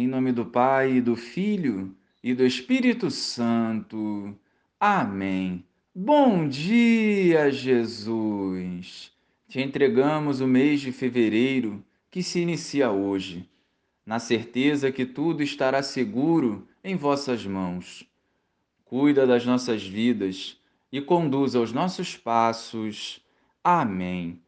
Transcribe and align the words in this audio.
Em 0.00 0.06
nome 0.06 0.30
do 0.30 0.44
Pai, 0.44 1.00
do 1.00 1.16
Filho 1.16 1.92
e 2.22 2.32
do 2.32 2.46
Espírito 2.46 3.10
Santo. 3.10 4.32
Amém. 4.78 5.64
Bom 5.92 6.46
dia, 6.46 7.50
Jesus! 7.50 9.10
Te 9.48 9.60
entregamos 9.60 10.40
o 10.40 10.46
mês 10.46 10.80
de 10.80 10.92
fevereiro 10.92 11.84
que 12.12 12.22
se 12.22 12.38
inicia 12.38 12.92
hoje, 12.92 13.44
na 14.06 14.20
certeza 14.20 14.92
que 14.92 15.04
tudo 15.04 15.42
estará 15.42 15.82
seguro 15.82 16.68
em 16.84 16.94
vossas 16.94 17.44
mãos. 17.44 18.08
Cuida 18.84 19.26
das 19.26 19.44
nossas 19.44 19.82
vidas 19.84 20.56
e 20.92 21.00
conduza 21.00 21.58
os 21.58 21.72
nossos 21.72 22.16
passos. 22.16 23.20
Amém. 23.64 24.40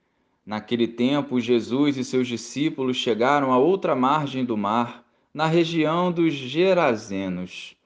Naquele 0.47 0.87
tempo, 0.87 1.41
Jesus 1.41 1.97
e 1.97 2.05
seus 2.05 2.29
discípulos 2.29 2.97
chegaram 2.97 3.53
à 3.53 3.59
outra 3.59 3.97
margem 3.97 4.45
do 4.45 4.57
mar 4.57 5.10
na 5.33 5.47
região 5.47 6.11
dos 6.11 6.35
Gerazenos. 6.35 7.77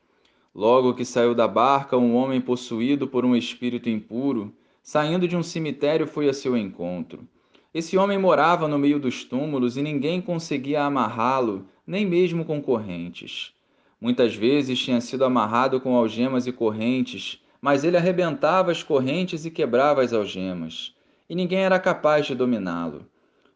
Logo 0.55 0.95
que 0.95 1.05
saiu 1.05 1.35
da 1.35 1.47
barca, 1.47 1.97
um 1.97 2.15
homem 2.15 2.41
possuído 2.41 3.07
por 3.07 3.25
um 3.25 3.37
espírito 3.37 3.89
impuro, 3.89 4.55
saindo 4.83 5.29
de 5.29 5.37
um 5.37 5.43
cemitério, 5.43 6.07
foi 6.07 6.29
a 6.29 6.33
seu 6.33 6.57
encontro. 6.57 7.29
Esse 7.75 7.99
homem 7.99 8.17
morava 8.17 8.67
no 8.67 8.79
meio 8.79 8.99
dos 8.99 9.25
túmulos 9.25 9.77
e 9.77 9.83
ninguém 9.83 10.23
conseguia 10.23 10.85
amarrá-lo, 10.85 11.67
nem 11.87 12.07
mesmo 12.07 12.45
com 12.45 12.63
correntes. 12.63 13.53
Muitas 14.01 14.35
vezes 14.35 14.79
tinha 14.79 15.01
sido 15.01 15.25
amarrado 15.25 15.81
com 15.81 15.95
algemas 15.97 16.47
e 16.47 16.53
correntes, 16.53 17.43
mas 17.61 17.85
ele 17.85 17.97
arrebentava 17.97 18.71
as 18.71 18.83
correntes 18.83 19.45
e 19.45 19.51
quebrava 19.51 20.03
as 20.03 20.13
algemas, 20.13 20.95
e 21.29 21.35
ninguém 21.35 21.61
era 21.61 21.79
capaz 21.79 22.27
de 22.27 22.35
dominá-lo. 22.35 23.05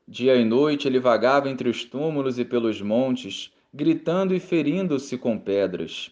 Dia 0.07 0.37
e 0.37 0.45
noite 0.45 0.89
ele 0.89 0.99
vagava 0.99 1.49
entre 1.49 1.69
os 1.69 1.85
túmulos 1.85 2.39
e 2.39 2.45
pelos 2.45 2.83
montes, 2.83 3.53
gritando 3.79 4.35
e 4.35 4.41
ferindo-se 4.41 5.17
com 5.17 5.39
pedras. 5.39 6.11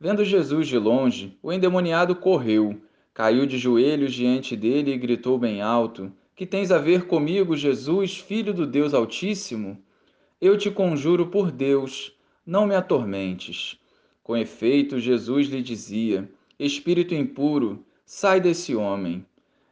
Vendo 0.00 0.24
Jesus 0.24 0.66
de 0.66 0.76
longe, 0.76 1.38
o 1.40 1.52
endemoniado 1.52 2.16
correu, 2.16 2.76
caiu 3.14 3.46
de 3.46 3.56
joelhos 3.56 4.12
diante 4.12 4.56
dele 4.56 4.92
e 4.92 4.98
gritou 4.98 5.38
bem 5.38 5.62
alto: 5.62 6.10
Que 6.34 6.44
tens 6.44 6.72
a 6.72 6.78
ver 6.78 7.06
comigo, 7.06 7.56
Jesus, 7.56 8.18
filho 8.18 8.52
do 8.52 8.66
Deus 8.66 8.92
Altíssimo? 8.92 9.78
Eu 10.40 10.58
te 10.58 10.72
conjuro 10.72 11.28
por 11.28 11.52
Deus, 11.52 12.12
não 12.44 12.66
me 12.66 12.74
atormentes. 12.74 13.78
Com 14.20 14.36
efeito, 14.36 14.98
Jesus 14.98 15.46
lhe 15.46 15.62
dizia: 15.62 16.28
Espírito 16.58 17.14
impuro, 17.14 17.84
sai 18.04 18.40
desse 18.40 18.74
homem. 18.74 19.24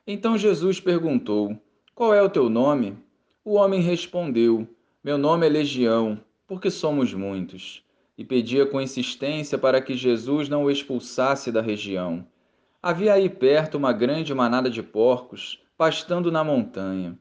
Então 0.07 0.39
Jesus 0.39 0.79
perguntou: 0.79 1.59
Qual 1.93 2.15
é 2.15 2.23
o 2.23 2.31
teu 2.31 2.49
nome? 2.49 2.97
O 3.45 3.55
homem 3.55 3.81
respondeu: 3.81 4.65
Meu 5.03 5.19
nome 5.19 5.45
é 5.45 5.51
Legião 5.51 6.21
porque 6.53 6.71
somos 6.71 7.15
muitos, 7.15 7.83
e 8.19 8.23
pedia 8.23 8.67
com 8.67 8.79
insistência 8.79 9.57
para 9.57 9.81
que 9.81 9.95
Jesus 9.95 10.51
não 10.51 10.65
o 10.65 10.71
expulsasse 10.71 11.51
da 11.51 11.63
região. 11.63 12.27
Havia 12.83 13.15
aí 13.15 13.31
perto 13.31 13.79
uma 13.79 13.91
grande 13.91 14.35
manada 14.35 14.69
de 14.69 14.83
porcos, 14.83 15.63
pastando 15.79 16.31
na 16.31 16.45
montanha. 16.45 17.19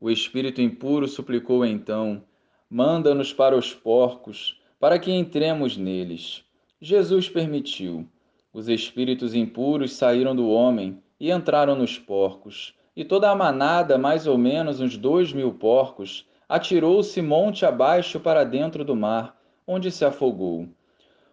O 0.00 0.10
espírito 0.10 0.60
impuro 0.60 1.06
suplicou 1.06 1.64
então: 1.64 2.24
Manda-nos 2.68 3.32
para 3.32 3.56
os 3.56 3.72
porcos, 3.72 4.60
para 4.80 4.98
que 4.98 5.12
entremos 5.12 5.76
neles. 5.76 6.44
Jesus 6.80 7.28
permitiu. 7.28 8.08
Os 8.52 8.68
espíritos 8.68 9.32
impuros 9.32 9.92
saíram 9.92 10.34
do 10.34 10.48
homem 10.48 11.00
e 11.20 11.30
entraram 11.30 11.76
nos 11.76 12.00
porcos, 12.00 12.74
e 12.96 13.04
toda 13.04 13.30
a 13.30 13.36
manada, 13.36 13.96
mais 13.96 14.26
ou 14.26 14.36
menos 14.36 14.80
uns 14.80 14.96
dois 14.96 15.32
mil 15.32 15.52
porcos, 15.52 16.26
atirou-se 16.48 17.20
monte 17.22 17.64
abaixo 17.64 18.20
para 18.20 18.44
dentro 18.44 18.84
do 18.84 18.94
mar, 18.96 19.36
onde 19.66 19.90
se 19.90 20.04
afogou. 20.04 20.68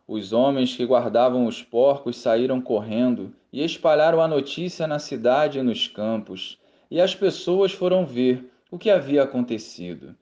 Os 0.08 0.34
homens 0.34 0.76
que 0.76 0.86
guardavam 0.86 1.46
os 1.46 1.62
porcos 1.62 2.18
saíram 2.18 2.60
correndo 2.60 3.34
e 3.54 3.64
espalharam 3.64 4.22
a 4.22 4.28
notícia 4.28 4.88
na 4.88 4.98
cidade 4.98 5.60
e 5.60 5.64
nos 5.64 5.88
campos, 5.88 6.58
e 6.90 7.00
as 7.00 7.14
pessoas 7.14 7.72
foram 7.72 8.06
ver 8.06 8.52
o 8.72 8.78
que 8.78 8.90
havia 8.90 9.24
acontecido. 9.24 10.16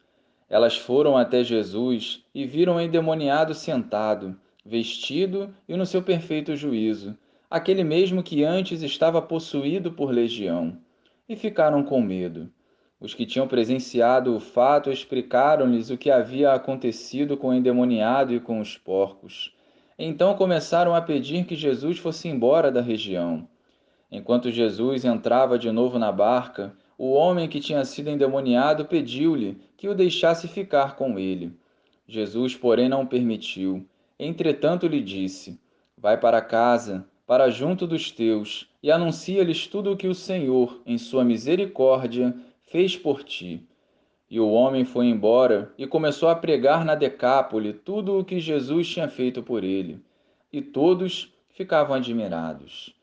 Elas 0.50 0.78
foram 0.78 1.18
até 1.18 1.44
Jesus 1.44 2.24
e 2.34 2.46
viram 2.46 2.78
o 2.78 2.82
endemoniado 2.82 3.54
sentado, 3.54 4.38
vestido 4.66 5.54
e 5.68 5.76
no 5.76 5.86
seu 5.86 6.02
perfeito 6.02 6.56
juízo, 6.56 7.18
aquele 7.50 7.84
mesmo 7.84 8.22
que 8.22 8.44
antes 8.44 8.82
estava 8.82 9.22
possuído 9.22 9.92
por 9.92 10.12
legião, 10.12 10.78
e 11.28 11.36
ficaram 11.36 11.84
com 11.84 12.02
medo. 12.02 12.50
Os 13.00 13.14
que 13.14 13.26
tinham 13.26 13.48
presenciado 13.48 14.36
o 14.36 14.40
fato 14.40 14.90
explicaram-lhes 14.90 15.92
o 15.92 15.98
que 15.98 16.10
havia 16.10 16.54
acontecido 16.54 17.38
com 17.38 17.50
o 17.50 17.54
endemoniado 17.54 18.34
e 18.34 18.40
com 18.40 18.60
os 18.60 18.76
porcos. 18.76 19.54
Então 20.00 20.36
começaram 20.36 20.96
a 20.96 21.02
pedir 21.02 21.46
que 21.46 21.56
Jesus 21.56 22.00
fosse 22.00 22.28
embora 22.28 22.72
da 22.72 22.82
região. 22.82 23.48
Enquanto 24.12 24.50
Jesus 24.50 25.06
entrava 25.06 25.60
de 25.60 25.72
novo 25.72 26.00
na 26.00 26.12
barca, 26.12 26.74
o 26.98 27.12
homem 27.12 27.48
que 27.48 27.60
tinha 27.60 27.86
sido 27.86 28.10
endemoniado 28.10 28.86
pediu-lhe 28.86 29.60
que 29.76 29.88
o 29.88 29.94
deixasse 29.94 30.48
ficar 30.48 30.96
com 30.96 31.20
ele. 31.20 31.52
Jesus, 32.08 32.56
porém, 32.56 32.90
não 32.90 33.06
permitiu. 33.06 33.86
Entretanto, 34.18 34.88
lhe 34.88 35.02
disse: 35.02 35.60
Vai 35.96 36.18
para 36.18 36.42
casa, 36.42 37.06
para 37.28 37.50
junto 37.50 37.86
dos 37.86 38.10
teus, 38.10 38.68
e 38.82 38.90
anuncia-lhes 38.90 39.68
tudo 39.68 39.92
o 39.92 39.98
que 39.98 40.08
o 40.08 40.16
Senhor, 40.16 40.82
em 40.86 40.98
sua 40.98 41.24
misericórdia, 41.24 42.34
fez 42.68 42.96
por 42.96 43.24
ti. 43.24 43.62
E 44.30 44.40
o 44.40 44.50
homem 44.50 44.84
foi 44.84 45.06
embora 45.06 45.74
e 45.78 45.88
começou 45.88 46.30
a 46.30 46.36
pregar 46.36 46.84
na 46.84 46.96
Decápole 46.96 47.74
tudo 47.74 48.20
o 48.20 48.26
que 48.26 48.40
Jesus 48.40 48.90
tinha 48.90 49.08
feito 49.08 49.42
por 49.42 49.64
ele. 49.64 50.02
E 50.52 50.62
todos 50.62 51.34
ficavam 51.50 51.96
admirados. 51.96 52.94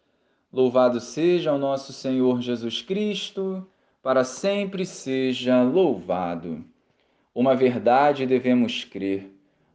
Louvado 0.52 1.00
seja 1.00 1.52
o 1.52 1.58
nosso 1.58 1.92
Senhor 1.92 2.40
Jesus 2.40 2.82
Cristo, 2.82 3.66
para 4.02 4.22
sempre 4.22 4.84
seja 4.84 5.62
louvado. 5.62 6.64
Uma 7.34 7.56
verdade 7.56 8.26
devemos 8.26 8.84
crer: 8.84 9.28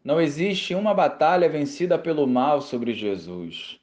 não 0.03 0.21
existe 0.21 0.73
uma 0.73 0.93
batalha 0.93 1.49
vencida 1.49 1.97
pelo 1.97 2.25
mal 2.25 2.61
sobre 2.61 2.93
Jesus. 2.93 3.79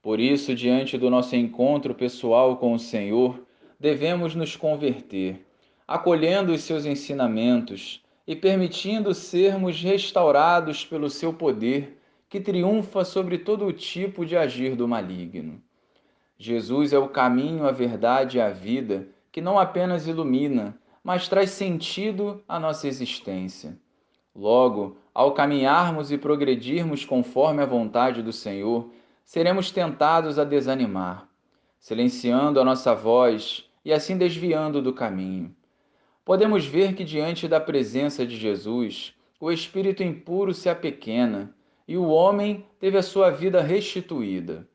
Por 0.00 0.18
isso, 0.18 0.54
diante 0.54 0.96
do 0.96 1.10
nosso 1.10 1.36
encontro 1.36 1.94
pessoal 1.94 2.56
com 2.56 2.72
o 2.72 2.78
Senhor, 2.78 3.38
devemos 3.82 4.36
nos 4.36 4.54
converter, 4.54 5.44
acolhendo 5.88 6.52
os 6.52 6.62
seus 6.62 6.86
ensinamentos 6.86 8.00
e 8.24 8.36
permitindo 8.36 9.12
sermos 9.12 9.82
restaurados 9.82 10.84
pelo 10.84 11.10
seu 11.10 11.34
poder 11.34 11.98
que 12.28 12.40
triunfa 12.40 13.04
sobre 13.04 13.38
todo 13.38 13.72
tipo 13.72 14.24
de 14.24 14.36
agir 14.36 14.76
do 14.76 14.86
maligno. 14.86 15.60
Jesus 16.38 16.92
é 16.92 16.98
o 16.98 17.08
caminho, 17.08 17.66
a 17.66 17.72
verdade 17.72 18.38
e 18.38 18.40
a 18.40 18.50
vida 18.50 19.08
que 19.32 19.40
não 19.40 19.58
apenas 19.58 20.06
ilumina, 20.06 20.78
mas 21.02 21.26
traz 21.26 21.50
sentido 21.50 22.40
à 22.46 22.60
nossa 22.60 22.86
existência. 22.86 23.76
Logo, 24.32 24.96
ao 25.12 25.32
caminharmos 25.32 26.12
e 26.12 26.16
progredirmos 26.16 27.04
conforme 27.04 27.60
a 27.60 27.66
vontade 27.66 28.22
do 28.22 28.32
Senhor, 28.32 28.88
seremos 29.24 29.72
tentados 29.72 30.38
a 30.38 30.44
desanimar, 30.44 31.26
silenciando 31.80 32.60
a 32.60 32.64
nossa 32.64 32.94
voz 32.94 33.68
e 33.84 33.92
assim 33.92 34.16
desviando 34.16 34.80
do 34.80 34.92
caminho. 34.92 35.54
Podemos 36.24 36.64
ver 36.64 36.94
que 36.94 37.04
diante 37.04 37.48
da 37.48 37.60
presença 37.60 38.24
de 38.24 38.36
Jesus, 38.36 39.14
o 39.40 39.50
espírito 39.50 40.02
impuro 40.02 40.54
se 40.54 40.68
apequena 40.68 41.54
e 41.86 41.96
o 41.96 42.06
homem 42.06 42.64
teve 42.78 42.96
a 42.96 43.02
sua 43.02 43.30
vida 43.30 43.60
restituída. 43.60 44.68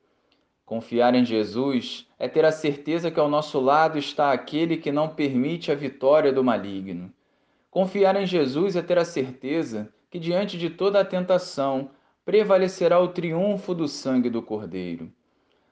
Confiar 0.65 1.15
em 1.15 1.23
Jesus 1.23 2.05
é 2.19 2.27
ter 2.27 2.43
a 2.43 2.51
certeza 2.51 3.09
que 3.09 3.19
ao 3.19 3.29
nosso 3.29 3.59
lado 3.59 3.97
está 3.97 4.33
aquele 4.33 4.75
que 4.75 4.91
não 4.91 5.07
permite 5.07 5.71
a 5.71 5.75
vitória 5.75 6.33
do 6.33 6.43
maligno. 6.43 7.13
Confiar 7.71 8.21
em 8.21 8.25
Jesus 8.25 8.75
é 8.75 8.81
ter 8.81 8.97
a 8.97 9.05
certeza 9.05 9.89
que 10.11 10.19
diante 10.19 10.57
de 10.57 10.69
toda 10.69 10.99
a 10.99 11.05
tentação 11.05 11.91
prevalecerá 12.25 12.99
o 12.99 13.07
triunfo 13.07 13.73
do 13.73 13.87
sangue 13.87 14.29
do 14.29 14.41
Cordeiro. 14.41 15.09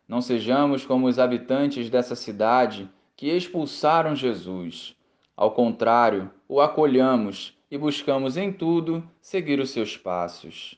Não 0.08 0.22
sejamos 0.22 0.86
como 0.86 1.08
os 1.08 1.20
habitantes 1.20 1.90
dessa 1.90 2.16
cidade 2.16 2.90
que 3.16 3.30
expulsaram 3.30 4.16
Jesus. 4.16 4.96
Ao 5.36 5.52
contrário, 5.52 6.32
o 6.48 6.62
acolhamos 6.62 7.58
e 7.70 7.78
buscamos 7.78 8.38
em 8.38 8.52
tudo 8.52 9.04
seguir 9.20 9.60
os 9.60 9.70
seus 9.70 9.98
passos. 9.98 10.78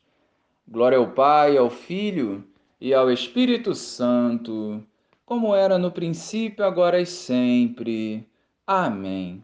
Glória 0.68 0.98
ao 0.98 1.12
Pai, 1.12 1.57
ao 1.57 1.69
Filho 1.69 2.44
e 2.80 2.94
ao 2.94 3.12
Espírito 3.12 3.74
Santo, 3.74 4.84
como 5.25 5.56
era 5.56 5.78
no 5.78 5.92
princípio, 5.92 6.66
agora 6.66 7.00
e 7.00 7.06
sempre. 7.06 8.28
Amém. 8.66 9.44